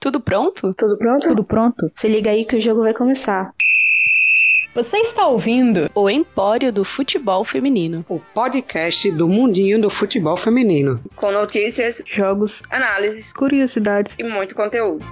[0.00, 0.72] Tudo pronto?
[0.72, 1.28] Tudo pronto?
[1.28, 1.90] Tudo pronto?
[1.92, 3.52] Se liga aí que o jogo vai começar.
[4.74, 11.02] Você está ouvindo o Empório do Futebol Feminino, o podcast do mundinho do futebol feminino,
[11.16, 15.04] com notícias, jogos, análises, curiosidades e muito conteúdo.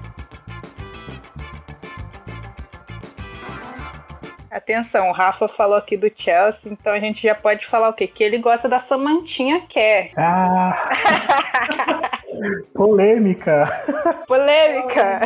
[4.50, 8.06] Atenção, o Rafa falou aqui do Chelsea, então a gente já pode falar o quê?
[8.06, 10.12] Que ele gosta da Samantinha Quer.
[10.16, 11.97] Ah!
[12.74, 13.66] Polêmica.
[14.26, 15.20] Polêmica.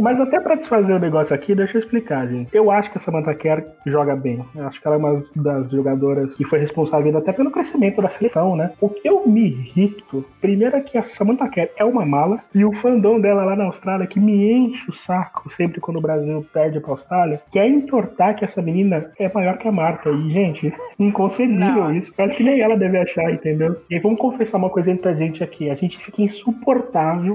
[0.00, 2.54] Mas até para desfazer o negócio aqui, deixa eu explicar, gente.
[2.54, 4.44] Eu acho que a Samantha Kerr joga bem.
[4.54, 8.08] Eu acho que ela é uma das jogadoras que foi responsável até pelo crescimento da
[8.08, 8.72] seleção, né?
[8.80, 12.64] O que eu me irrito, primeiro é que a Samantha Kerr é uma mala e
[12.64, 16.44] o fandom dela lá na Austrália que me enche o saco sempre quando o Brasil
[16.52, 20.10] perde pra Austrália, quer entortar que essa menina é maior que a Marta.
[20.10, 21.94] E, gente, inconcebível Não.
[21.94, 22.12] isso.
[22.18, 23.76] Acho que nem ela deve achar, entendeu?
[23.90, 25.70] E vamos confessar uma coisa entre a gente aqui.
[25.70, 26.55] A gente fica insuportável,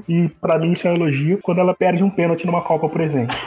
[0.07, 3.01] e para mim isso é um elogio, quando ela perde um pênalti numa Copa, por
[3.01, 3.35] exemplo.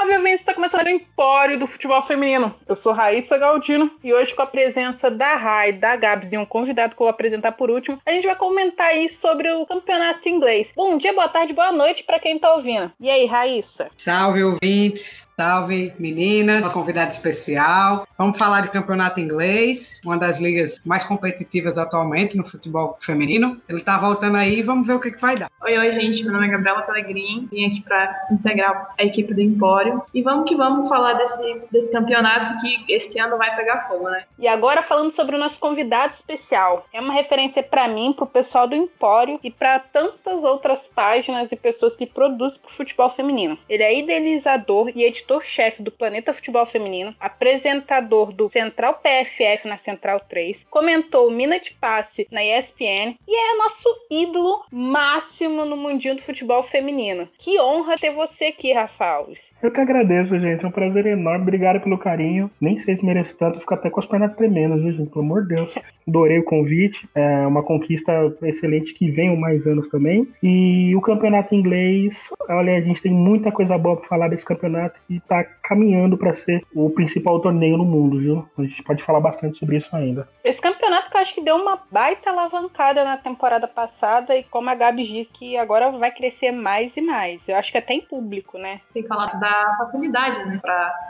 [0.00, 0.80] Obviamente está começando
[1.20, 2.54] Empório do Futebol Feminino.
[2.66, 6.46] Eu sou Raíssa Galdino e hoje com a presença da Rai, da Gabs e um
[6.46, 10.26] convidado que eu vou apresentar por último, a gente vai comentar aí sobre o campeonato
[10.30, 10.72] inglês.
[10.74, 12.90] Bom dia, boa tarde, boa noite para quem está ouvindo.
[12.98, 13.90] E aí, Raíssa?
[13.98, 15.28] Salve, ouvintes.
[15.38, 18.06] Salve, meninas, nosso convidado especial.
[18.18, 23.58] Vamos falar de campeonato inglês, uma das ligas mais competitivas atualmente no futebol feminino.
[23.66, 25.50] Ele está voltando aí, vamos ver o que, que vai dar.
[25.62, 26.22] Oi, oi, gente.
[26.24, 27.48] Meu nome é Gabriela Pellegrini.
[27.50, 30.02] Vim aqui para integrar a equipe do Empório.
[30.12, 34.24] E vamos que vamos falar desse, desse campeonato que esse ano vai pegar fogo, né?
[34.38, 36.86] E agora falando sobre o nosso convidado especial.
[36.92, 41.50] É uma referência para mim, para o pessoal do Empório e para tantas outras páginas
[41.52, 43.58] e pessoas que produzem para o futebol feminino.
[43.68, 49.78] Ele é idealizador e editor editor-chefe do Planeta Futebol Feminino, apresentador do Central PFF na
[49.78, 56.16] Central 3, comentou o Minute Passe na ESPN e é nosso ídolo máximo no mundinho
[56.16, 57.28] do futebol feminino.
[57.38, 59.52] Que honra ter você aqui, Rafa Alves.
[59.62, 60.64] Eu que agradeço, gente.
[60.64, 61.42] É um prazer enorme.
[61.42, 62.50] Obrigado pelo carinho.
[62.60, 65.10] Nem sei se mereço tanto, fico até com as pernas tremendo, viu, gente?
[65.10, 65.74] Pelo amor de Deus.
[66.06, 67.08] Adorei o convite.
[67.14, 68.12] É uma conquista
[68.42, 70.28] excelente que venham mais anos também.
[70.42, 74.98] E o campeonato inglês, olha, a gente tem muita coisa boa para falar desse campeonato
[75.08, 78.44] e está caminhando para ser o principal torneio no mundo, viu?
[78.58, 80.28] A gente pode falar bastante sobre isso ainda.
[80.44, 84.68] Esse campeonato que eu acho que deu uma baita alavancada na temporada passada e como
[84.68, 87.48] a Gabi disse que agora vai crescer mais e mais.
[87.48, 88.80] Eu acho que até em público, né?
[88.88, 90.60] Sem falar da facilidade, né?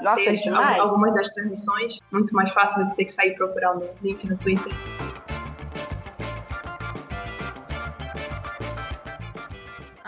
[0.02, 1.98] Nossa, ter algumas das transmissões.
[2.10, 4.72] Muito mais fácil do que ter que sair procurar o link no Twitter.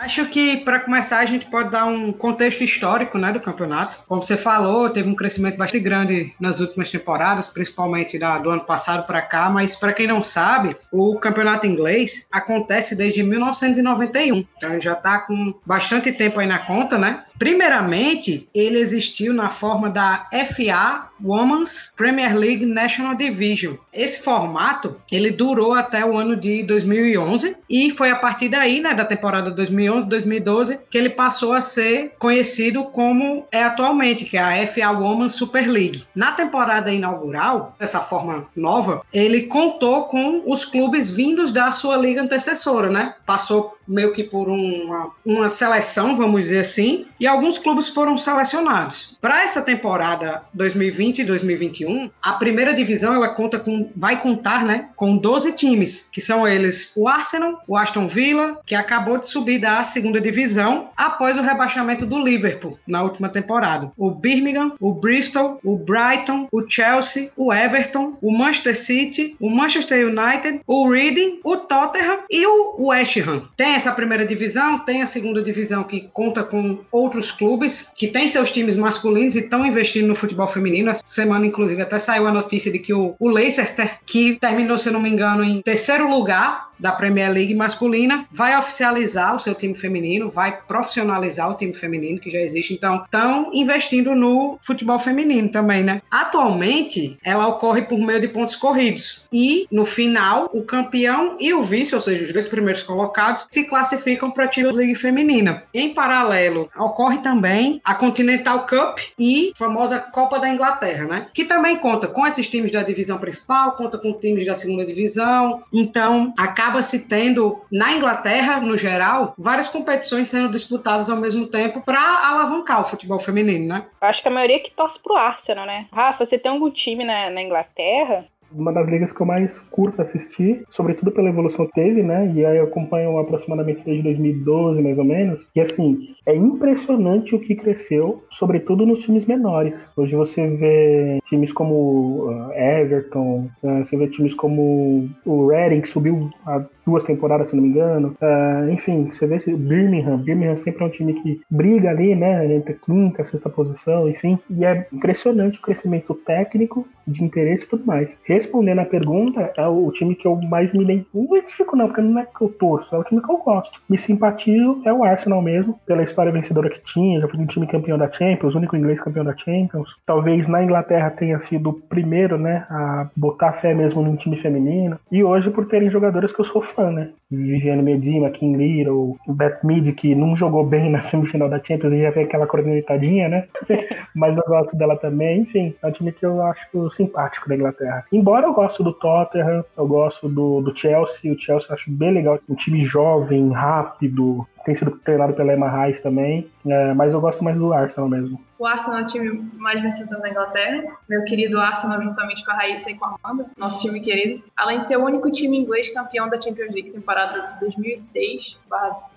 [0.02, 3.98] Acho que para começar a gente pode dar um contexto histórico, né, do campeonato.
[4.08, 8.64] Como você falou, teve um crescimento bastante grande nas últimas temporadas, principalmente da, do ano
[8.64, 9.48] passado para cá.
[9.48, 14.44] Mas para quem não sabe, o campeonato inglês acontece desde 1991.
[14.56, 17.22] Então já está com bastante tempo aí na conta, né?
[17.38, 23.74] Primeiramente, ele existiu na forma da FA Women's Premier League National Division.
[23.92, 28.94] Esse formato, ele durou até o ano de 2011 e foi a partir daí, né,
[28.94, 34.66] da temporada 2011-2012, que ele passou a ser conhecido como é atualmente, que é a
[34.66, 36.04] FA Women's Super League.
[36.14, 42.22] Na temporada inaugural, dessa forma nova, ele contou com os clubes vindos da sua liga
[42.22, 43.14] antecessora, né?
[43.24, 49.16] Passou meio que por uma, uma seleção, vamos dizer assim, e alguns clubes foram selecionados.
[49.20, 54.88] Para essa temporada 2020 e 2021, a primeira divisão ela conta com, vai contar, né,
[54.96, 59.60] com 12 times, que são eles o Arsenal, o Aston Villa, que acabou de subir
[59.60, 63.92] da segunda divisão após o rebaixamento do Liverpool na última temporada.
[63.96, 70.08] O Birmingham, o Bristol, o Brighton, o Chelsea, o Everton, o Manchester City, o Manchester
[70.08, 73.42] United, o Reading, o Tottenham e o West Ham.
[73.56, 78.26] Tem essa primeira divisão, tem a segunda divisão que conta com outros clubes que têm
[78.26, 80.90] seus times masculinos e estão investindo no futebol feminino.
[80.90, 84.90] Essa semana, inclusive, até saiu a notícia de que o, o Leicester, que terminou, se
[84.90, 89.74] não me engano, em terceiro lugar da Premier League masculina, vai oficializar o seu time
[89.74, 92.74] feminino, vai profissionalizar o time feminino que já existe.
[92.74, 96.02] Então, estão investindo no futebol feminino também, né?
[96.10, 99.26] Atualmente, ela ocorre por meio de pontos corridos.
[99.32, 103.64] E, no final, o campeão e o vice, ou seja, os dois primeiros colocados, se
[103.64, 105.62] classificam para a Champions League feminina.
[105.72, 111.26] Em paralelo, ocorre também a Continental Cup e a famosa Copa da Inglaterra, né?
[111.32, 115.62] Que também conta com esses times da divisão principal, conta com times da segunda divisão.
[115.72, 121.46] Então, acaba acaba se tendo, na Inglaterra, no geral, várias competições sendo disputadas ao mesmo
[121.46, 123.86] tempo para alavancar o futebol feminino, né?
[124.00, 125.86] Acho que a maioria que torce pro Arsenal, né?
[125.92, 128.26] Rafa, você tem algum time na, na Inglaterra?
[128.54, 132.32] Uma das ligas que eu mais curto assistir, sobretudo pela evolução que teve, né?
[132.34, 135.48] E aí eu acompanho aproximadamente desde 2012, mais ou menos.
[135.54, 139.90] E assim, é impressionante o que cresceu, sobretudo nos times menores.
[139.96, 145.88] Hoje você vê times como uh, Everton, uh, você vê times como o Reading, que
[145.88, 148.16] subiu há duas temporadas, se não me engano.
[148.20, 150.18] Uh, enfim, você vê esse Birmingham.
[150.18, 152.54] Birmingham sempre é um time que briga ali, né?
[152.54, 154.38] Entre quinta, sexta posição, enfim.
[154.50, 158.18] E é impressionante o crescimento técnico, de interesse e tudo mais.
[158.42, 161.76] Respondendo a pergunta, é o time que eu mais me identifico.
[161.76, 163.80] Não porque não é que eu torço, é o time que eu gosto.
[163.88, 167.20] Me simpatizo é o Arsenal mesmo, pela história vencedora que tinha.
[167.20, 169.96] Já foi um time campeão da Champions, o único inglês campeão da Champions.
[170.04, 174.98] Talvez na Inglaterra tenha sido o primeiro, né, a botar fé mesmo num time feminino.
[175.10, 177.10] E hoje por terem jogadores que eu sou fã, né?
[177.36, 181.92] Viviane Medina, King Little, o Beth Mead, que não jogou bem na semifinal da Champions
[181.92, 183.44] e já fez aquela cornetadinha, né?
[184.14, 185.40] Mas eu gosto dela também.
[185.40, 188.04] Enfim, é um time que eu acho simpático da Inglaterra.
[188.12, 192.12] Embora eu gosto do Tottenham, eu gosto do, do Chelsea, o Chelsea eu acho bem
[192.12, 192.38] legal.
[192.48, 197.42] Um time jovem, rápido, tem sido treinado pela Emma Rice também, é, mas eu gosto
[197.42, 198.40] mais do Arsenal mesmo.
[198.62, 200.84] O Arsenal é o time mais vencedor da Inglaterra.
[201.08, 204.44] Meu querido Arsenal, juntamente com a Raíssa e com a Amanda, nosso time querido.
[204.56, 208.60] Além de ser o único time inglês campeão da Champions League temporada 2006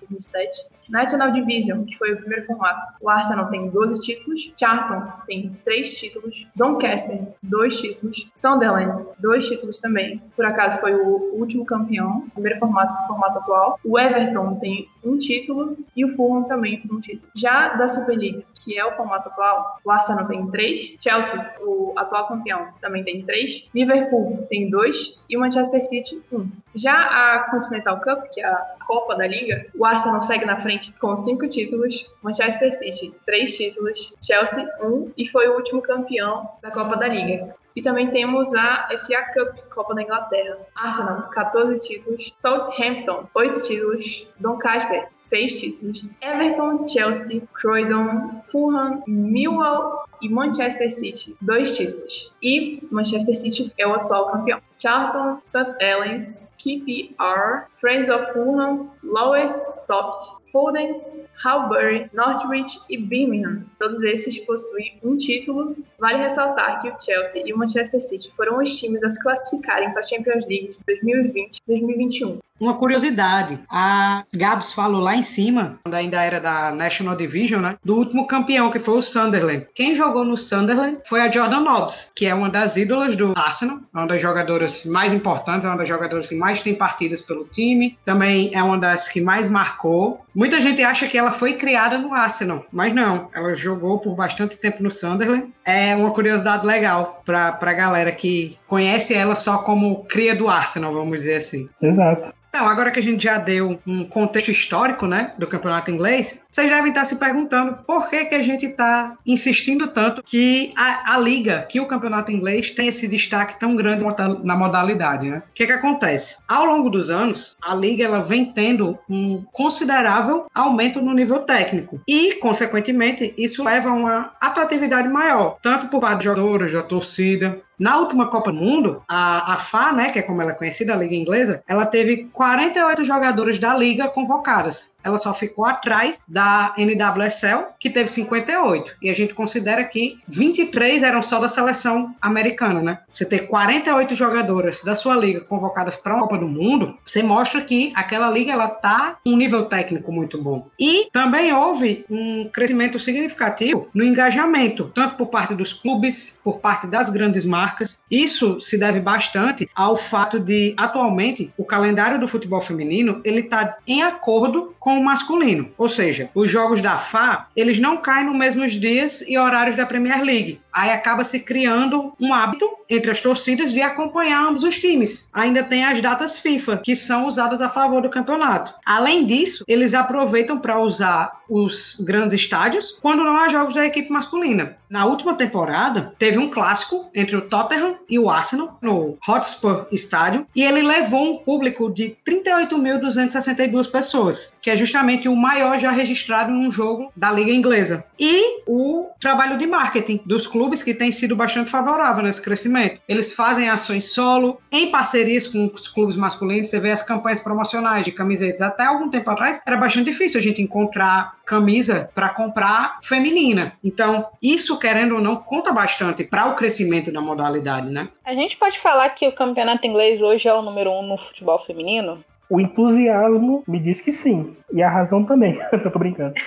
[0.08, 0.76] 2007.
[0.90, 2.86] National Division, que foi o primeiro formato.
[3.00, 4.52] O Arsenal tem 12 títulos.
[4.58, 6.46] Charlton tem 3 títulos.
[6.56, 8.28] Doncaster, 2 títulos.
[8.34, 10.22] Sunderland, 2 títulos também.
[10.34, 12.28] Por acaso foi o último campeão.
[12.32, 13.80] Primeiro formato para formato atual.
[13.84, 15.76] O Everton tem um título.
[15.96, 17.30] E o Fulham também um título.
[17.34, 20.96] Já da Super League, que é o formato atual, o Arsenal tem 3.
[21.00, 23.68] Chelsea, o atual campeão, também tem 3.
[23.74, 25.20] Liverpool tem 2.
[25.28, 26.38] E o Manchester City, 1.
[26.38, 26.50] Um.
[26.74, 30.92] Já a Continental Cup, que é a Copa da Liga, o Arsenal segue na frente
[30.92, 36.70] com cinco títulos, Manchester City, três títulos, Chelsea, um, e foi o último campeão da
[36.70, 37.54] Copa da Liga.
[37.76, 40.58] E também temos a FA Cup, Copa da Inglaterra.
[40.74, 42.34] Arsenal, 14 títulos.
[42.38, 44.26] Southampton, 8 títulos.
[44.40, 46.06] Doncaster, 6 títulos.
[46.22, 52.34] Everton, Chelsea, Croydon, Fulham, Millwall e Manchester City, 2 títulos.
[52.42, 54.60] E Manchester City é o atual campeão.
[54.78, 55.74] Charlton, St.
[55.80, 63.64] Helens, KPR, Friends of Fulham, Lowestoft, Foldens, Halbury, Northwich e Birmingham.
[63.78, 65.76] Todos esses possuem um título.
[65.98, 69.90] Vale ressaltar que o Chelsea e o Manchester City foram os times a se classificarem
[69.90, 72.38] para a Champions League de 2020 2021.
[72.58, 77.76] Uma curiosidade, a Gabs falou lá em cima, quando ainda era da National Division, né,
[77.84, 79.66] do último campeão, que foi o Sunderland.
[79.74, 83.80] Quem jogou no Sunderland foi a Jordan Nobbs, que é uma das ídolas do Arsenal,
[83.92, 87.98] uma das jogadoras mais importantes, é uma das jogadoras que mais tem partidas pelo time,
[88.04, 90.24] também é uma das que mais marcou.
[90.34, 94.56] Muita gente acha que ela foi criada no Arsenal, mas não, ela jogou por bastante
[94.56, 95.52] tempo no Sunderland.
[95.64, 100.92] É uma curiosidade legal para a galera que conhece ela só como cria do Arsenal,
[100.94, 101.68] vamos dizer assim.
[101.82, 102.32] Exato.
[102.56, 106.70] Então, agora que a gente já deu um contexto histórico, né, do campeonato inglês, vocês
[106.70, 111.18] devem estar se perguntando por que, que a gente está insistindo tanto que a, a,
[111.18, 114.02] liga, que o campeonato inglês tem esse destaque tão grande
[114.42, 115.42] na modalidade, né?
[115.50, 116.38] O que que acontece?
[116.48, 122.00] Ao longo dos anos, a liga ela vem tendo um considerável aumento no nível técnico
[122.08, 127.60] e, consequentemente, isso leva a uma atratividade maior, tanto por parte dos jogadores, da torcida,
[127.78, 130.94] na última Copa do Mundo, a, a FA, né, que é como ela é conhecida,
[130.94, 136.74] a Liga Inglesa, ela teve 48 jogadores da Liga convocadas ela só ficou atrás da
[136.76, 138.96] NWSL, que teve 58.
[139.00, 142.98] E a gente considera que 23 eram só da seleção americana, né?
[143.12, 147.60] Você ter 48 jogadoras da sua liga convocadas para a Copa do Mundo, você mostra
[147.60, 150.68] que aquela liga ela tá um nível técnico muito bom.
[150.78, 156.86] E também houve um crescimento significativo no engajamento, tanto por parte dos clubes, por parte
[156.86, 158.02] das grandes marcas.
[158.10, 163.76] Isso se deve bastante ao fato de atualmente o calendário do futebol feminino ele está
[163.86, 165.70] em acordo com o masculino.
[165.76, 169.86] Ou seja, os jogos da FA, eles não caem nos mesmos dias e horários da
[169.86, 170.60] Premier League.
[170.76, 175.26] Aí acaba se criando um hábito entre as torcidas de acompanhar ambos os times.
[175.32, 178.74] Ainda tem as datas FIFA, que são usadas a favor do campeonato.
[178.84, 184.10] Além disso, eles aproveitam para usar os grandes estádios quando não há jogos da equipe
[184.10, 184.76] masculina.
[184.88, 190.46] Na última temporada, teve um clássico entre o Tottenham e o Arsenal no Hotspur Stadium
[190.54, 196.52] e ele levou um público de 38.262 pessoas, que é justamente o maior já registrado
[196.52, 198.04] em um jogo da Liga Inglesa.
[198.18, 203.00] E o trabalho de marketing dos clubes clubes que têm sido bastante favorável nesse crescimento.
[203.08, 206.70] Eles fazem ações solo, em parcerias com os clubes masculinos.
[206.70, 208.60] Você vê as campanhas promocionais de camisetas.
[208.60, 213.74] Até algum tempo atrás era bastante difícil a gente encontrar camisa para comprar feminina.
[213.84, 218.08] Então, isso, querendo ou não, conta bastante para o crescimento da modalidade, né?
[218.24, 221.64] A gente pode falar que o campeonato inglês hoje é o número um no futebol
[221.64, 222.24] feminino?
[222.48, 224.54] O entusiasmo me diz que sim.
[224.72, 225.58] E a razão também.
[225.72, 226.34] eu tô brincando.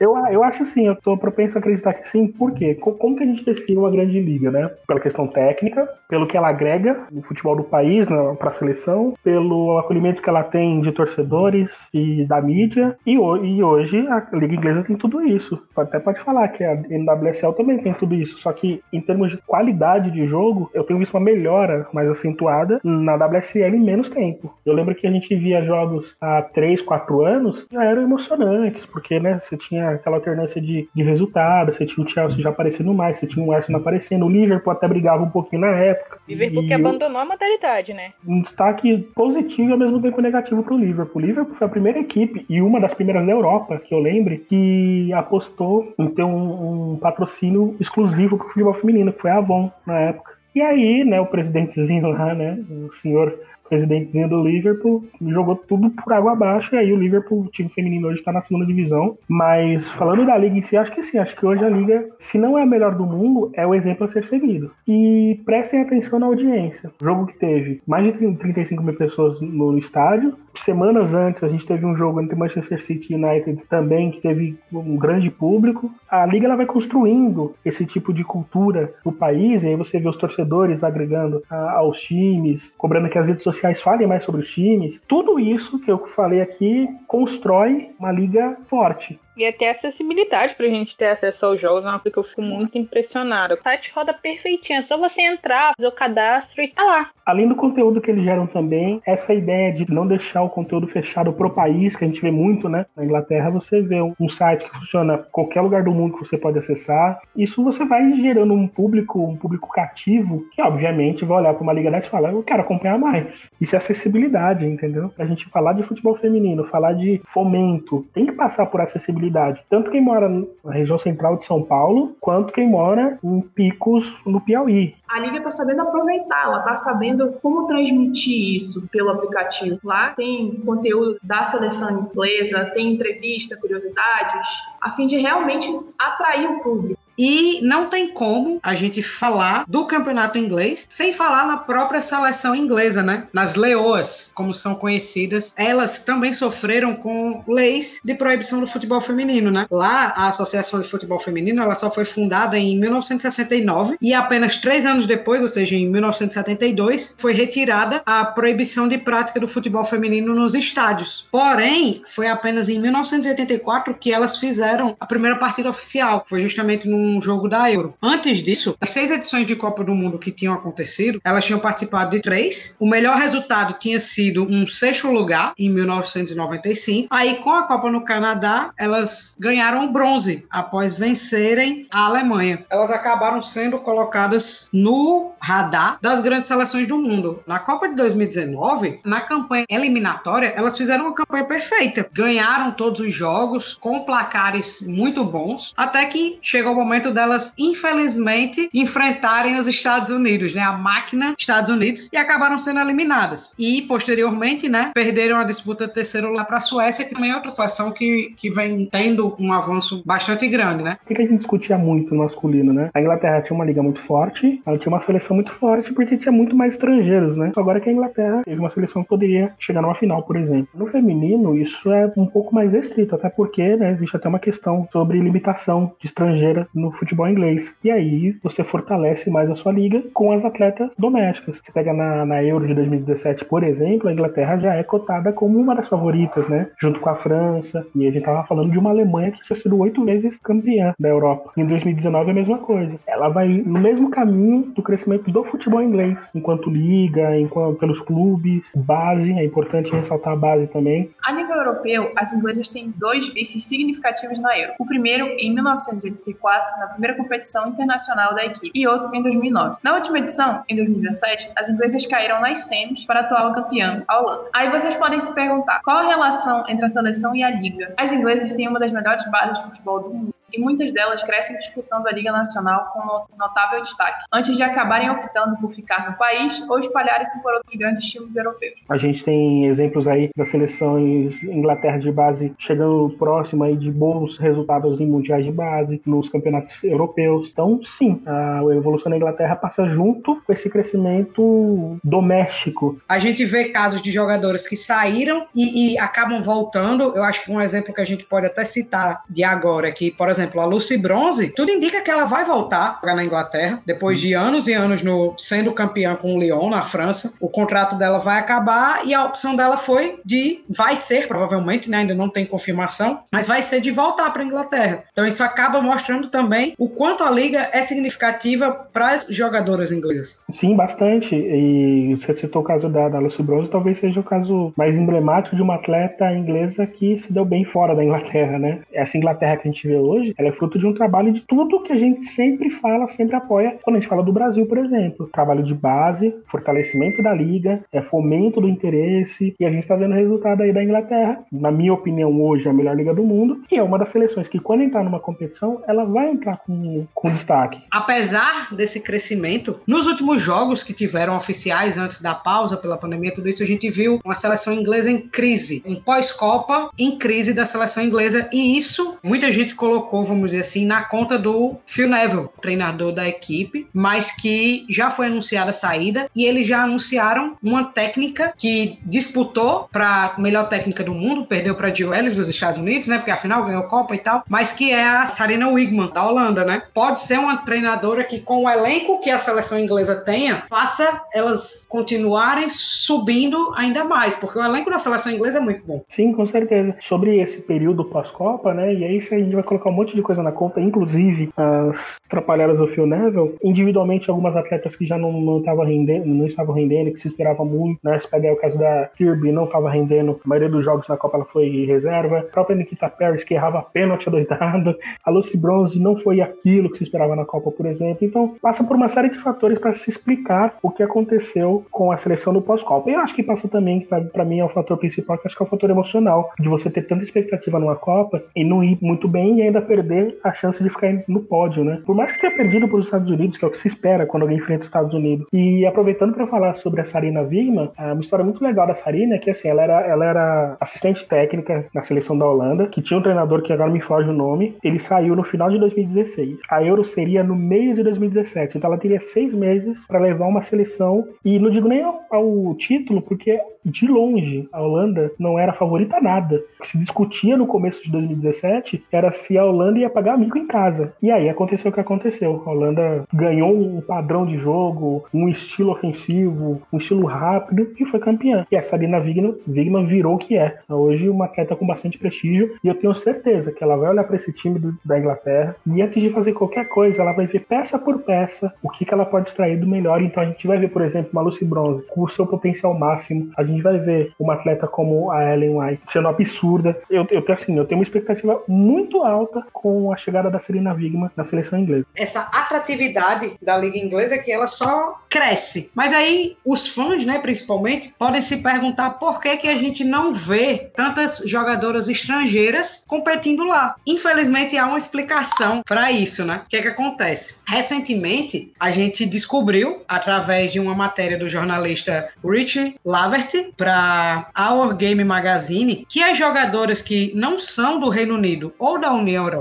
[0.00, 2.28] Eu, eu acho sim, eu tô propenso a acreditar que sim.
[2.28, 2.72] Por quê?
[2.76, 4.70] Como que a gente define uma grande liga, né?
[4.86, 9.14] Pela questão técnica, pelo que ela agrega no futebol do país, né, para a seleção,
[9.24, 12.96] pelo acolhimento que ela tem de torcedores e da mídia.
[13.04, 15.60] E, e hoje a Liga Inglesa tem tudo isso.
[15.76, 18.38] Até pode falar que a NWSL também tem tudo isso.
[18.38, 22.80] Só que em termos de qualidade de jogo, eu tenho visto uma melhora mais acentuada
[22.84, 24.54] na WSL em menos tempo.
[24.64, 29.18] Eu lembro que a gente via jogos há 3, 4 anos já eram emocionantes, porque
[29.20, 33.18] né, você tinha aquela alternância de, de resultado, você tinha o Chelsea já aparecendo mais,
[33.18, 36.18] você tinha o Arsenal aparecendo, o Liverpool até brigava um pouquinho na época.
[36.28, 38.12] Liverpool que abandonou a modalidade, né?
[38.26, 41.22] Um destaque positivo e ao mesmo tempo negativo para o Liverpool.
[41.22, 44.38] O Liverpool foi a primeira equipe e uma das primeiras na Europa, que eu lembre,
[44.38, 49.38] que apostou em ter um, um patrocínio exclusivo para o futebol feminino, que foi a
[49.38, 50.38] Avon na época.
[50.54, 56.12] E aí, né, o presidentezinho lá, né, o senhor presidentezinho do Liverpool, jogou tudo por
[56.12, 59.16] água abaixo, e aí o Liverpool, o time feminino hoje está na segunda divisão.
[59.28, 62.38] Mas falando da liga em si, acho que sim, acho que hoje a liga, se
[62.38, 64.70] não é a melhor do mundo, é o exemplo a ser seguido.
[64.86, 66.90] E prestem atenção na audiência.
[67.00, 70.34] O jogo que teve mais de 35 mil pessoas no estádio.
[70.54, 74.58] Semanas antes, a gente teve um jogo entre Manchester City e United também, que teve
[74.72, 75.90] um grande público.
[76.10, 80.08] A liga ela vai construindo esse tipo de cultura no país, e aí você vê
[80.08, 84.42] os torcedores agregando a, aos times, cobrando que as redes sociais sociais falem mais sobre
[84.42, 85.00] os times.
[85.06, 89.20] Tudo isso que eu falei aqui constrói uma liga forte.
[89.38, 92.42] E até acessibilidade pra gente ter acesso aos jogos é uma coisa que eu fico
[92.42, 93.54] muito impressionado.
[93.54, 97.10] O site roda perfeitinho, é só você entrar, fazer o cadastro e tá lá.
[97.24, 101.32] Além do conteúdo que eles geram também, essa ideia de não deixar o conteúdo fechado
[101.32, 102.84] pro país, que a gente vê muito, né?
[102.96, 106.36] Na Inglaterra, você vê um site que funciona em qualquer lugar do mundo que você
[106.36, 107.20] pode acessar.
[107.36, 111.72] Isso você vai gerando um público, um público cativo, que obviamente vai olhar para uma
[111.72, 113.48] liga dessa e falar, eu quero acompanhar mais.
[113.60, 115.12] Isso é acessibilidade, entendeu?
[115.16, 119.27] A gente falar de futebol feminino, falar de fomento, tem que passar por acessibilidade
[119.68, 124.40] tanto quem mora na região central de São Paulo, quanto quem mora em Picos, no
[124.40, 124.94] Piauí.
[125.08, 129.78] A Liga está sabendo aproveitar, ela está sabendo como transmitir isso pelo aplicativo.
[129.82, 134.48] Lá tem conteúdo da seleção inglesa, tem entrevista, curiosidades,
[134.80, 135.68] a fim de realmente
[135.98, 137.07] atrair o público.
[137.18, 142.54] E não tem como a gente falar do campeonato inglês sem falar na própria seleção
[142.54, 143.26] inglesa, né?
[143.32, 149.50] Nas leoas, como são conhecidas, elas também sofreram com leis de proibição do futebol feminino,
[149.50, 149.66] né?
[149.70, 154.86] Lá, a Associação de Futebol Feminino, ela só foi fundada em 1969 e apenas três
[154.86, 160.34] anos depois, ou seja, em 1972, foi retirada a proibição de prática do futebol feminino
[160.34, 161.26] nos estádios.
[161.30, 166.24] Porém, foi apenas em 1984 que elas fizeram a primeira partida oficial.
[166.26, 167.94] Foi justamente num um jogo da Euro.
[168.02, 172.10] Antes disso, as seis edições de Copa do Mundo que tinham acontecido, elas tinham participado
[172.10, 172.76] de três.
[172.78, 177.08] O melhor resultado tinha sido um sexto lugar em 1995.
[177.10, 182.64] Aí, com a Copa no Canadá, elas ganharam bronze após vencerem a Alemanha.
[182.70, 187.42] Elas acabaram sendo colocadas no radar das grandes seleções do mundo.
[187.46, 192.08] Na Copa de 2019, na campanha eliminatória, elas fizeram uma campanha perfeita.
[192.12, 197.54] Ganharam todos os jogos com placares muito bons, até que chegou o momento momento delas,
[197.58, 200.62] infelizmente, enfrentarem os Estados Unidos, né?
[200.62, 203.54] A máquina Estados Unidos, e acabaram sendo eliminadas.
[203.58, 207.34] E, posteriormente, né, perderam a disputa de terceiro lugar para a Suécia, que também é
[207.34, 210.96] outra seleção que, que vem tendo um avanço bastante grande, né?
[211.04, 212.90] O que a gente discutia muito no masculino, né?
[212.92, 216.32] A Inglaterra tinha uma liga muito forte, ela tinha uma seleção muito forte porque tinha
[216.32, 217.52] muito mais estrangeiros, né?
[217.56, 220.68] Agora que a Inglaterra teve uma seleção que poderia chegar numa final, por exemplo.
[220.74, 224.88] No feminino, isso é um pouco mais restrito, até porque né, existe até uma questão
[224.92, 227.74] sobre limitação de estrangeira no no futebol inglês.
[227.84, 231.60] E aí você fortalece mais a sua liga com as atletas domésticas.
[231.62, 235.58] Você pega na, na Euro de 2017, por exemplo, a Inglaterra já é cotada como
[235.58, 236.70] uma das favoritas, né?
[236.78, 237.86] Junto com a França.
[237.94, 241.08] E a gente tava falando de uma Alemanha que tinha sido oito vezes campeã da
[241.08, 241.52] Europa.
[241.56, 242.98] Em 2019 é a mesma coisa.
[243.06, 248.72] Ela vai no mesmo caminho do crescimento do futebol inglês, enquanto liga, enquanto pelos clubes,
[248.74, 251.10] base, é importante ressaltar a base também.
[251.22, 254.74] A nível europeu, as inglesas têm dois vices significativos na Euro.
[254.78, 259.78] O primeiro, em 1984, na primeira competição internacional da equipe, e outro em 2009.
[259.82, 264.20] Na última edição, em 2017, as inglesas caíram nas semis para a atual campeã, a
[264.20, 264.48] Holanda.
[264.52, 267.94] Aí vocês podem se perguntar, qual a relação entre a seleção e a liga?
[267.96, 271.56] As inglesas têm uma das melhores bases de futebol do mundo e muitas delas crescem
[271.56, 276.62] disputando a Liga Nacional com notável destaque, antes de acabarem optando por ficar no país
[276.68, 278.80] ou espalharem-se por outros grandes times europeus.
[278.88, 284.38] A gente tem exemplos aí das seleções Inglaterra de base chegando próximo aí de bons
[284.38, 287.50] resultados em mundiais de base, nos campeonatos europeus.
[287.52, 293.00] Então, sim, a evolução da Inglaterra passa junto com esse crescimento doméstico.
[293.08, 297.12] A gente vê casos de jogadores que saíram e, e acabam voltando.
[297.14, 300.28] Eu acho que um exemplo que a gente pode até citar de agora, que, por
[300.28, 304.68] exemplo, a Lucy Bronze, tudo indica que ela vai voltar na Inglaterra, depois de anos
[304.68, 307.34] e anos no, sendo campeã com o Lyon na França.
[307.40, 311.98] O contrato dela vai acabar e a opção dela foi de, vai ser, provavelmente, né,
[311.98, 315.04] ainda não tem confirmação, mas vai ser de voltar para a Inglaterra.
[315.12, 320.42] Então isso acaba mostrando também o quanto a liga é significativa para as jogadoras inglesas.
[320.50, 321.34] Sim, bastante.
[321.34, 325.56] E você citou o caso da, da Lucy Bronze, talvez seja o caso mais emblemático
[325.56, 328.80] de uma atleta inglesa que se deu bem fora da Inglaterra, né?
[328.92, 331.82] Essa Inglaterra que a gente vê hoje, ela é fruto de um trabalho de tudo
[331.82, 335.28] que a gente sempre fala, sempre apoia, quando a gente fala do Brasil, por exemplo.
[335.32, 340.12] Trabalho de base, fortalecimento da liga, é fomento do interesse, e a gente está vendo
[340.12, 341.40] o resultado aí da Inglaterra.
[341.52, 344.48] Na minha opinião, hoje é a melhor liga do mundo, e é uma das seleções
[344.48, 347.80] que, quando entrar numa competição, ela vai entrar com, com destaque.
[347.90, 353.48] Apesar desse crescimento, nos últimos jogos que tiveram oficiais antes da pausa pela pandemia, tudo
[353.48, 358.02] isso, a gente viu uma seleção inglesa em crise, um pós-Copa em crise da seleção
[358.02, 363.12] inglesa, e isso muita gente colocou, vamos dizer assim, na conta do Phil Neville, treinador
[363.12, 368.52] da equipe, mas que já foi anunciada a saída e eles já anunciaram uma técnica
[368.56, 373.18] que disputou para melhor técnica do mundo, perdeu para Jill Ellis dos Estados Unidos, né?
[373.18, 376.82] Porque afinal ganhou Copa e tal, mas que é a Sarina Wigman da Holanda, né?
[376.92, 381.86] Pode ser uma treinadora que com o elenco que a seleção inglesa tenha, faça elas
[381.88, 386.02] continuarem subindo ainda mais, porque o elenco da seleção inglesa é muito bom.
[386.08, 386.96] Sim, com certeza.
[387.00, 388.94] Sobre esse período pós-Copa, né?
[388.94, 392.78] E aí a gente vai colocar um monte de coisa na conta, inclusive as atrapalhadas
[392.78, 397.12] do Phil Neville, individualmente algumas atletas que já não, não, estavam rendendo, não estavam rendendo,
[397.12, 398.18] que se esperava muito, né?
[398.18, 401.36] Se pegar o caso da Kirby, não estava rendendo, a maioria dos jogos na Copa
[401.36, 406.16] ela foi reserva, a própria Nikita Paris que errava pênalti adoidado, a Lucy Bronze não
[406.16, 408.18] foi aquilo que se esperava na Copa, por exemplo.
[408.26, 412.16] Então, passa por uma série de fatores para se explicar o que aconteceu com a
[412.16, 413.10] seleção do pós-Copa.
[413.10, 415.66] Eu acho que passa também, para mim é o fator principal, que acho que é
[415.66, 419.58] o fator emocional, de você ter tanta expectativa numa Copa e não ir muito bem
[419.58, 419.97] e ainda perder
[420.44, 422.00] a chance de ficar no pódio, né?
[422.04, 424.26] Por mais que tenha perdido para os Estados Unidos, que é o que se espera
[424.26, 425.46] quando alguém enfrenta os Estados Unidos.
[425.52, 429.38] E aproveitando para falar sobre a Sarina Wigman, uma história muito legal da Sarina é
[429.38, 433.22] que assim, ela era, ela era assistente técnica na seleção da Holanda, que tinha um
[433.22, 434.76] treinador que agora me foge o nome.
[434.82, 436.58] Ele saiu no final de 2016.
[436.70, 440.62] A Euro seria no meio de 2017, então ela teria seis meses para levar uma
[440.62, 441.26] seleção.
[441.44, 446.16] E não digo nem ao, ao título, porque de longe a Holanda não era favorita
[446.16, 446.62] a nada.
[446.78, 450.58] O que se discutia no começo de 2017 era se a Holanda ia pagar amigo
[450.58, 451.12] em casa.
[451.22, 452.62] E aí aconteceu o que aconteceu.
[452.66, 458.20] A Holanda ganhou um padrão de jogo, um estilo ofensivo, um estilo rápido e foi
[458.20, 458.66] campeã.
[458.70, 460.78] E a Sabina Wigman virou o que é.
[460.88, 464.36] Hoje uma atleta com bastante prestígio e eu tenho certeza que ela vai olhar para
[464.36, 467.98] esse time do, da Inglaterra e antes de fazer qualquer coisa, ela vai ver peça
[467.98, 470.20] por peça o que, que ela pode extrair do melhor.
[470.22, 473.50] Então a gente vai ver, por exemplo, uma Lucy Bronze com o seu potencial máximo.
[473.56, 476.98] A gente vai ver uma atleta como a Ellen White sendo absurda.
[477.10, 481.30] Eu, eu, assim, eu tenho uma expectativa muito alta com a chegada da Serena Wigman
[481.36, 482.06] na seleção inglesa.
[482.16, 485.90] Essa atratividade da liga inglesa é que ela só cresce.
[485.94, 490.32] Mas aí os fãs, né, principalmente, podem se perguntar por que que a gente não
[490.32, 493.94] vê tantas jogadoras estrangeiras competindo lá.
[494.06, 496.62] Infelizmente há uma explicação para isso, né?
[496.64, 497.56] O que é que acontece?
[497.66, 505.22] Recentemente a gente descobriu através de uma matéria do jornalista Richie Lavert para Our Game
[505.24, 509.57] Magazine que as jogadoras que não são do Reino Unido ou da União Europeia,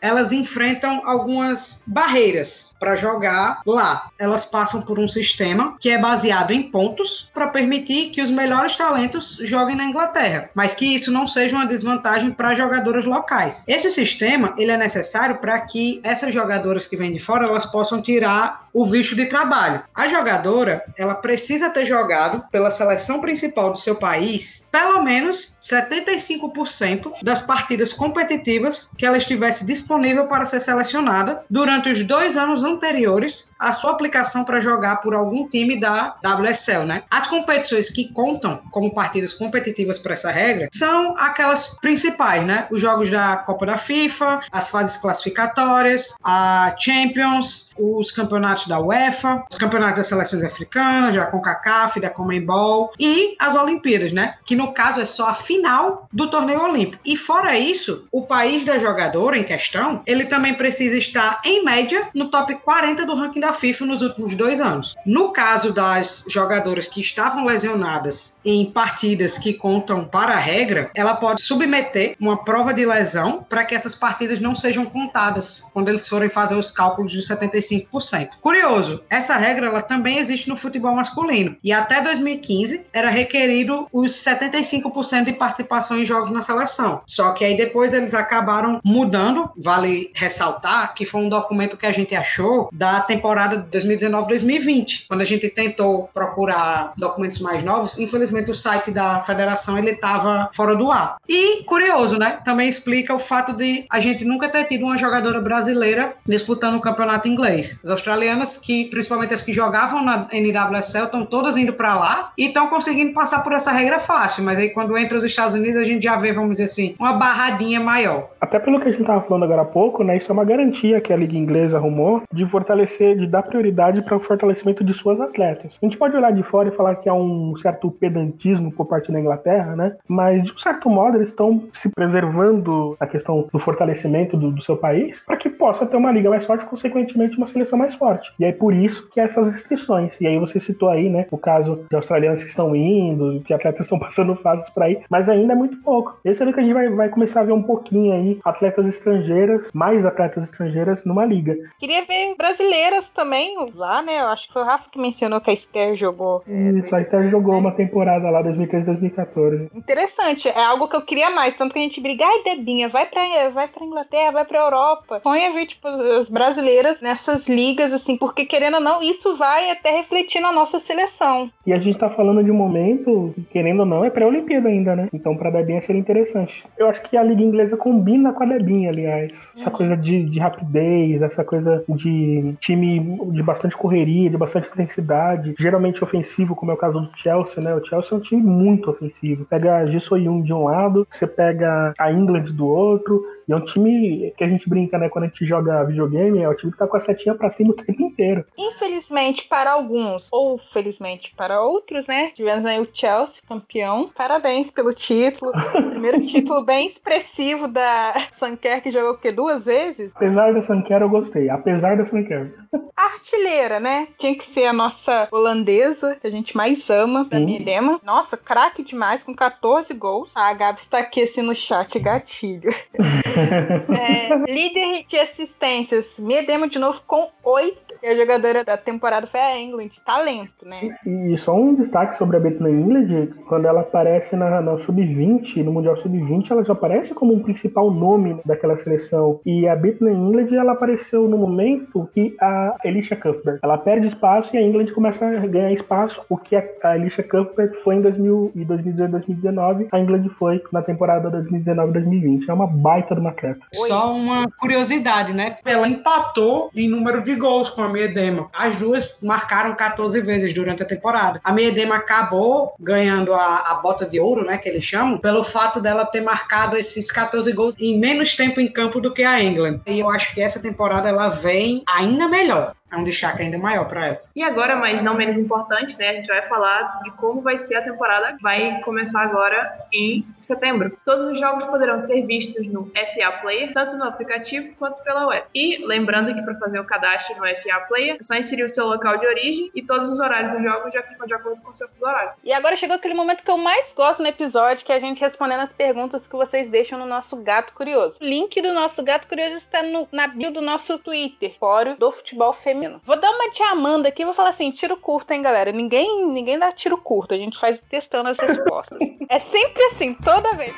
[0.00, 4.10] elas enfrentam algumas barreiras para jogar lá.
[4.18, 8.76] Elas passam por um sistema que é baseado em pontos para permitir que os melhores
[8.76, 13.62] talentos joguem na Inglaterra, mas que isso não seja uma desvantagem para jogadoras locais.
[13.66, 18.02] Esse sistema ele é necessário para que essas jogadoras que vêm de fora elas possam
[18.02, 19.82] tirar o visto de trabalho.
[19.94, 27.12] A jogadora ela precisa ter jogado pela seleção principal do seu país pelo menos 75%
[27.22, 33.52] das partidas competitivas que ela estivesse disponível para ser selecionada durante os dois anos anteriores
[33.58, 37.02] à sua aplicação para jogar por algum time da WSL, né?
[37.10, 42.66] As competições que contam como partidas competitivas para essa regra são aquelas principais, né?
[42.70, 49.44] Os jogos da Copa da FIFA, as fases classificatórias, a Champions, os campeonatos da UEFA,
[49.50, 54.34] os campeonatos das seleções africanas, da CONCACAF, da CONMEBOL e as Olimpíadas, né?
[54.44, 57.02] Que no caso é só a final do torneio olímpico.
[57.04, 62.08] E fora isso, o país da jogadora em questão, ele também precisa estar, em média,
[62.14, 64.94] no top 40 do ranking da FIFA nos últimos dois anos.
[65.06, 71.14] No caso das jogadoras que estavam lesionadas em partidas que contam para a regra, ela
[71.14, 76.08] pode submeter uma prova de lesão para que essas partidas não sejam contadas quando eles
[76.08, 78.30] forem fazer os cálculos de 75%.
[78.40, 84.12] Curioso, essa regra ela também existe no futebol masculino e até 2015 era requerido os
[84.12, 87.02] 75% de participação em jogos na seleção.
[87.06, 89.11] Só que aí depois eles acabaram mudando,
[89.56, 95.24] vale ressaltar que foi um documento que a gente achou da temporada 2019-2020, quando a
[95.24, 100.90] gente tentou procurar documentos mais novos, infelizmente o site da federação ele estava fora do
[100.90, 101.16] ar.
[101.28, 102.38] E curioso, né?
[102.44, 106.80] Também explica o fato de a gente nunca ter tido uma jogadora brasileira disputando o
[106.80, 107.80] campeonato inglês.
[107.84, 112.46] As australianas que principalmente as que jogavam na NWSL estão todas indo para lá e
[112.46, 115.84] estão conseguindo passar por essa regra fácil, mas aí quando entra os Estados Unidos a
[115.84, 118.30] gente já vê, vamos dizer assim, uma barradinha maior.
[118.40, 120.16] Até pelo que a gente estava falando agora há pouco, né?
[120.16, 124.16] Isso é uma garantia que a liga inglesa arrumou de fortalecer, de dar prioridade para
[124.16, 125.78] o fortalecimento de suas atletas.
[125.82, 129.12] A gente pode olhar de fora e falar que há um certo pedantismo por parte
[129.12, 129.96] da Inglaterra, né?
[130.08, 134.62] Mas de um certo modo eles estão se preservando a questão do fortalecimento do, do
[134.62, 138.32] seu país para que possa ter uma liga mais forte, consequentemente uma seleção mais forte.
[138.38, 140.20] E aí por isso que essas restrições.
[140.20, 143.82] E aí você citou aí, né, o caso de australianos que estão indo, que atletas
[143.86, 146.18] estão passando fases para ir, mas ainda é muito pouco.
[146.24, 149.70] Esse ano que a gente vai, vai começar a ver um pouquinho aí atletas estrangeiras,
[149.74, 151.56] mais atletas estrangeiras numa liga.
[151.78, 154.20] Queria ver brasileiras também lá, né?
[154.20, 156.42] Eu acho que foi o Rafa que mencionou que a Esther jogou.
[156.46, 159.70] Isso, a Esther jogou uma temporada lá, 2013, 2014.
[159.74, 163.06] Interessante, é algo que eu queria mais, tanto que a gente briga, ai Debinha, vai
[163.06, 165.20] pra, vai pra Inglaterra, vai pra Europa.
[165.22, 169.90] Sonha ver, tipo, as brasileiras nessas ligas, assim, porque querendo ou não, isso vai até
[169.90, 171.50] refletir na nossa seleção.
[171.66, 175.08] E a gente tá falando de um momento, querendo ou não, é pré-Olimpíada ainda, né?
[175.12, 176.64] Então pra Debinha seria interessante.
[176.76, 179.32] Eu acho que a liga inglesa combina com a Debinha, aliás.
[179.56, 179.76] Essa uhum.
[179.76, 186.02] coisa de, de rapidez, essa coisa de time de bastante correria, de bastante intensidade, geralmente
[186.02, 187.74] ofensivo, como é o caso do Chelsea, né?
[187.74, 189.44] O Chelsea é um time muito ofensivo.
[189.44, 193.56] Pega a Ji Soyun de um lado, você pega a England do outro, e é
[193.56, 195.08] um time que a gente brinca, né?
[195.08, 197.70] Quando a gente joga videogame, é o time que tá com a setinha pra cima
[197.70, 198.44] o tempo inteiro.
[198.56, 202.30] Infelizmente para alguns, ou felizmente para outros, né?
[202.34, 204.10] Tivemos aí o Chelsea campeão.
[204.14, 205.52] Parabéns pelo título.
[205.90, 209.32] Primeiro título bem expressivo da Sanker, que jogou o quê?
[209.32, 210.12] Duas vezes?
[210.14, 211.48] Apesar da Sanker, eu gostei.
[211.50, 212.52] Apesar da Sanker.
[213.14, 214.08] Artilheira, né?
[214.18, 218.00] Tinha que ser a nossa holandesa, que a gente mais ama, da Midema.
[218.02, 220.30] Nossa, craque demais, com 14 gols.
[220.34, 222.74] A Gabi está aqui assim no chat, gatilho.
[222.98, 227.92] é, líder de assistências, Medemo de novo com oito.
[228.02, 229.90] E a jogadora da temporada foi a England.
[230.04, 230.96] Talento, né?
[231.06, 235.72] E só um destaque sobre a Bethany England, quando ela aparece na, na Sub-20, no
[235.72, 239.40] Mundial Sub-20, ela já aparece como um principal nome daquela seleção.
[239.46, 244.54] E a Bethany England, ela apareceu no momento que a Elisha Cuthbert, ela perde espaço
[244.54, 248.00] e a England começa a ganhar espaço, o que a, a Elisha Cuthbert foi em
[248.00, 252.48] 2000, 2018, 2019, a England foi na temporada 2019-2020.
[252.48, 253.60] É uma baita do atleta.
[253.74, 255.58] Só uma curiosidade, né?
[255.64, 258.48] Ela empatou em número de gols com a Miedema.
[258.54, 261.40] As duas marcaram 14 vezes durante a temporada.
[261.42, 264.58] A Miedema acabou ganhando a, a bota de ouro, né?
[264.58, 268.68] Que eles chamam, pelo fato dela ter marcado esses 14 gols em menos tempo em
[268.68, 269.80] campo do que a England.
[269.86, 273.88] E eu acho que essa temporada ela vem ainda melhor é um destaque ainda maior
[273.88, 274.20] para ela.
[274.36, 277.76] E agora, mas não menos importante, né, a gente vai falar de como vai ser
[277.76, 280.96] a temporada que vai começar agora em setembro.
[281.04, 285.46] Todos os jogos poderão ser vistos no FA Player, tanto no aplicativo quanto pela web.
[285.54, 288.86] E lembrando que para fazer o cadastro no FA Player, é só inserir o seu
[288.86, 291.74] local de origem e todos os horários dos jogos já ficam de acordo com o
[291.74, 292.32] seu fuso horário.
[292.44, 295.20] E agora chegou aquele momento que eu mais gosto no episódio, que é a gente
[295.20, 298.18] respondendo as perguntas que vocês deixam no nosso Gato Curioso.
[298.20, 302.12] O link do nosso Gato Curioso está no, na bio do nosso Twitter, Fórum do
[302.12, 303.00] Futebol Feminino feminino.
[303.04, 305.70] Vou dar uma de Amanda aqui e vou falar assim: tiro curto, hein, galera?
[305.72, 308.98] Ninguém, ninguém dá tiro curto, a gente faz testando as respostas.
[309.28, 310.74] é sempre assim, toda vez.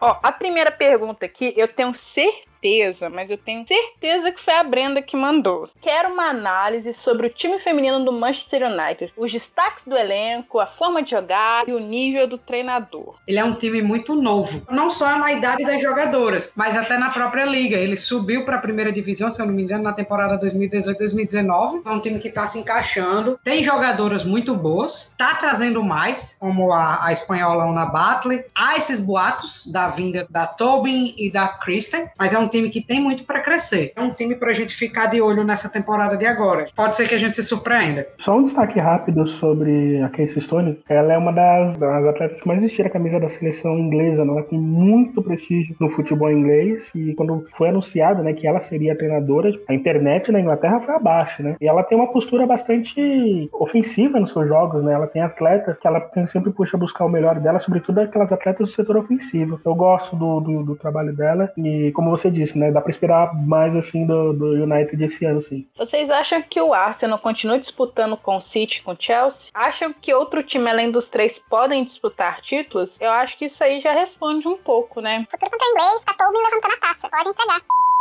[0.00, 4.54] Ó, a primeira pergunta aqui, eu tenho certeza certeza, mas eu tenho certeza que foi
[4.54, 5.68] a Brenda que mandou.
[5.80, 10.66] Quero uma análise sobre o time feminino do Manchester United, os destaques do elenco, a
[10.66, 13.14] forma de jogar e o nível do treinador.
[13.26, 17.10] Ele é um time muito novo, não só na idade das jogadoras, mas até na
[17.10, 17.76] própria liga.
[17.76, 21.82] Ele subiu para a primeira divisão, se eu não me engano, na temporada 2018-2019.
[21.84, 26.72] É um time que está se encaixando, tem jogadoras muito boas, está trazendo mais, como
[26.72, 28.44] a, a espanhola Ana Batley.
[28.54, 32.70] Há esses boatos da vinda da Tobin e da Kristen, mas é um um time
[32.70, 33.92] que tem muito para crescer.
[33.96, 36.66] É um time para a gente ficar de olho nessa temporada de agora.
[36.74, 38.06] Pode ser que a gente se surpreenda.
[38.18, 40.78] Só um destaque rápido sobre a Casey Stone.
[40.88, 44.24] Ela é uma das, das atletas que mais vestiram a camisa da seleção inglesa.
[44.24, 44.32] Né?
[44.32, 48.92] Ela tem muito prestígio no futebol inglês e quando foi anunciado né, que ela seria
[48.92, 51.56] a treinadora, a internet na Inglaterra foi abaixo, né?
[51.60, 54.92] E ela tem uma postura bastante ofensiva nos seus jogos, né?
[54.92, 58.72] Ela tem atletas que ela sempre puxa buscar o melhor dela, sobretudo aquelas atletas do
[58.72, 59.60] setor ofensivo.
[59.64, 62.70] Eu gosto do, do, do trabalho dela e, como você disse, né?
[62.70, 65.66] Dá pra esperar mais assim do, do United esse ano, sim.
[65.76, 69.50] Vocês acham que o Arsenal continua disputando com o City, com o Chelsea?
[69.54, 72.96] Acham que outro time além dos três podem disputar títulos?
[73.00, 75.26] Eu acho que isso aí já responde um pouco, né?
[75.30, 77.08] Futuro contra inglês, tá todo mundo levantando a taça.
[77.08, 77.95] Pode entregar.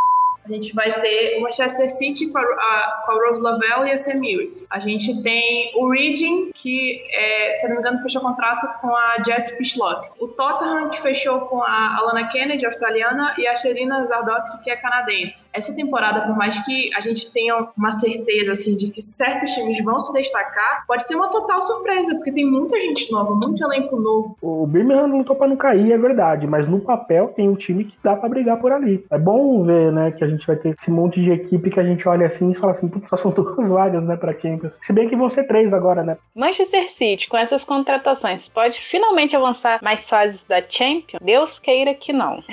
[0.46, 3.92] A gente vai ter o Manchester City com a, a, com a Rose Lavelle e
[3.92, 4.68] a Sam Mills.
[4.70, 9.16] A gente tem o Reading, que, é, se não me engano, fechou contrato com a
[9.26, 10.10] Jess Fishlock.
[10.20, 14.76] O Tottenham, que fechou com a Alana Kennedy, australiana, e a Sherina Zardowski, que é
[14.76, 15.50] canadense.
[15.52, 19.84] Essa temporada, por mais que a gente tenha uma certeza assim, de que certos times
[19.84, 23.96] vão se destacar, pode ser uma total surpresa, porque tem muita gente nova, muito elenco
[23.96, 24.38] novo.
[24.42, 27.98] O Birmingham lutou para não cair, é verdade, mas no papel tem um time que
[28.04, 29.06] dá para brigar por ali.
[29.10, 31.80] É bom ver né, que a gente gente vai ter esse monte de equipe que
[31.80, 34.74] a gente olha assim e fala assim, só são duas vagas, né, pra Champions.
[34.82, 36.18] Se bem que vão ser três agora, né?
[36.36, 41.20] Manchester City, com essas contratações, pode finalmente avançar mais fases da Champions?
[41.22, 42.44] Deus queira que não.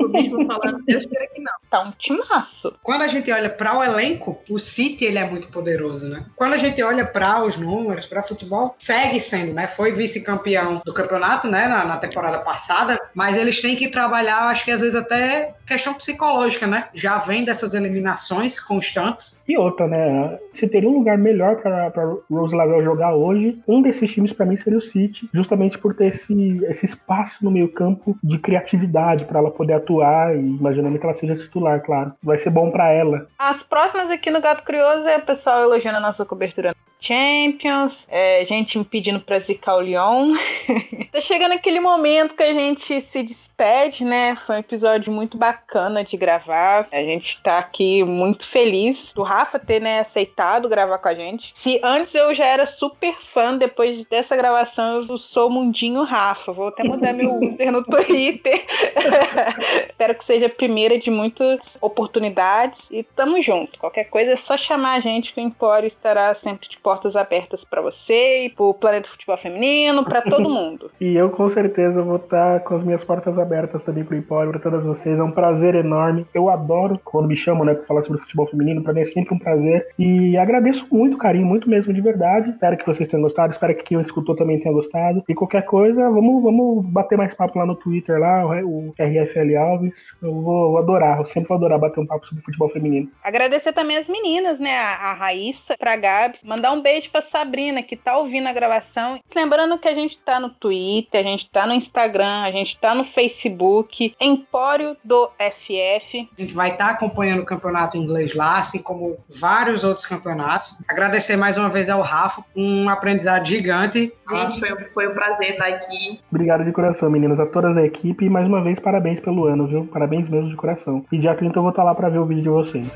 [0.00, 1.50] O mesmo falando, Deus queira que não.
[1.70, 2.74] Tá um timaço.
[2.82, 6.26] Quando a gente olha para o elenco, o City ele é muito poderoso, né?
[6.34, 9.68] Quando a gente olha para os números, para futebol, segue sendo, né?
[9.68, 14.64] Foi vice-campeão do campeonato, né, na, na temporada passada, mas eles têm que trabalhar, acho
[14.64, 16.88] que às vezes até questão psicológica, né?
[16.92, 19.40] Já vem dessas eliminações constantes.
[19.48, 20.38] E outra, né?
[20.54, 21.90] Se teria um lugar melhor para
[22.28, 26.06] Rose Lavelle jogar hoje, um desses times para mim seria o City, justamente por ter
[26.06, 31.14] esse, esse espaço no meio-campo de criatividade para ela poder atuar e imaginando que ela
[31.14, 32.12] seja titular, claro.
[32.22, 33.28] Vai ser bom para ela.
[33.38, 38.44] As próximas aqui no Gato Curioso é o pessoal elogiando a nossa cobertura Champions, é,
[38.44, 40.34] gente me pedindo pra zicar o Lyon.
[41.10, 44.36] tá chegando aquele momento que a gente se despede, né?
[44.46, 45.59] Foi um episódio muito bacana
[46.06, 46.88] de gravar.
[46.92, 51.52] A gente tá aqui muito feliz do Rafa ter, né, aceitado gravar com a gente.
[51.54, 56.52] Se antes eu já era super fã, depois dessa gravação eu sou Mundinho Rafa.
[56.52, 58.64] Vou até mudar meu Twitter no Twitter.
[59.90, 62.88] Espero que seja a primeira de muitas oportunidades.
[62.90, 63.78] E tamo junto.
[63.78, 67.64] Qualquer coisa é só chamar a gente que o Empório estará sempre de portas abertas
[67.64, 70.90] para você e pro Planeta Futebol Feminino, para todo mundo.
[71.00, 74.60] e eu com certeza vou estar com as minhas portas abertas também pro Empório, para
[74.60, 75.18] todas vocês.
[75.18, 76.26] É um prazer enorme.
[76.32, 78.82] Eu adoro quando me chamam, né, para falar sobre futebol feminino.
[78.82, 79.86] Para mim é sempre um prazer.
[79.98, 82.50] E agradeço muito, carinho, muito mesmo de verdade.
[82.50, 83.52] Espero que vocês tenham gostado.
[83.52, 85.22] Espero que quem escutou também tenha gostado.
[85.28, 90.16] E qualquer coisa, vamos, vamos bater mais papo lá no Twitter, lá, o RFL Alves.
[90.22, 91.18] Eu vou, vou adorar.
[91.18, 93.10] Eu sempre vou adorar bater um papo sobre futebol feminino.
[93.22, 94.78] Agradecer também as meninas, né?
[94.78, 96.42] A, a Raíssa, pra Gabs.
[96.44, 99.20] Mandar um beijo pra Sabrina, que tá ouvindo a gravação.
[99.34, 102.94] Lembrando que a gente tá no Twitter, a gente tá no Instagram, a gente tá
[102.94, 106.28] no Facebook, Empório do FF.
[106.36, 110.84] A gente vai estar tá acompanhando o campeonato inglês lá, assim como vários outros campeonatos.
[110.86, 114.12] Agradecer mais uma vez ao Rafa, um aprendizado gigante.
[114.30, 116.20] Gente, foi, foi um prazer estar aqui.
[116.30, 118.26] Obrigado de coração, meninas, a todas a equipe.
[118.26, 119.86] E mais uma vez, parabéns pelo ano, viu?
[119.86, 121.04] Parabéns mesmo de coração.
[121.10, 122.88] E dia 30 eu vou estar tá lá para ver o vídeo de vocês.